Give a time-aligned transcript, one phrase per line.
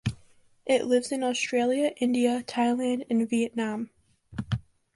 [0.65, 3.91] It lives in Australasia, India, Thailand and Vietnam.